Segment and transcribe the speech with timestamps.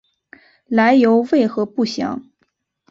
[0.65, 2.23] 来由为何不详。